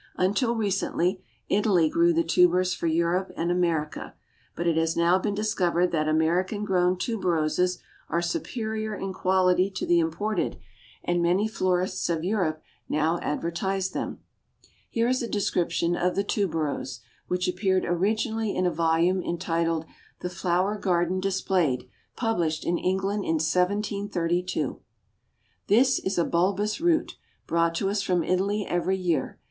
Until 0.15 0.55
recently 0.55 1.21
Italy 1.47 1.87
grew 1.87 2.11
the 2.11 2.23
tubers 2.23 2.73
for 2.73 2.87
Europe 2.87 3.31
and 3.37 3.51
America, 3.51 4.15
but 4.55 4.65
it 4.65 4.75
has 4.75 4.97
now 4.97 5.19
been 5.19 5.35
discovered 5.35 5.91
that 5.91 6.07
American 6.07 6.65
grown 6.65 6.97
tuberoses 6.97 7.77
are 8.09 8.19
superior 8.19 8.95
in 8.95 9.13
quality 9.13 9.69
to 9.69 9.85
the 9.85 9.99
imported, 9.99 10.57
and 11.03 11.21
many 11.21 11.47
florists 11.47 12.09
of 12.09 12.23
Europe 12.23 12.63
now 12.89 13.19
advertise 13.19 13.91
them. 13.91 14.21
Here 14.89 15.07
is 15.07 15.21
a 15.21 15.27
description 15.29 15.95
of 15.95 16.15
the 16.15 16.23
tuberose, 16.23 17.01
which 17.27 17.47
appeared 17.47 17.85
originally 17.85 18.55
in 18.55 18.65
a 18.65 18.71
volume 18.73 19.21
entitled 19.21 19.85
"The 20.21 20.31
Flower 20.31 20.79
Garden 20.79 21.19
Displayed," 21.19 21.87
published 22.15 22.65
in 22.65 22.79
England 22.79 23.23
in 23.25 23.35
1732: 23.35 24.79
"This 25.67 25.99
is 25.99 26.17
a 26.17 26.25
bulbous 26.25 26.81
root, 26.81 27.17
brought 27.45 27.75
to 27.75 27.87
us 27.87 28.01
from 28.01 28.23
Italy 28.23 28.65
every 28.67 28.97
year. 28.97 29.37